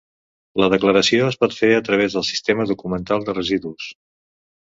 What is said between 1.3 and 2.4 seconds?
es pot fer a través del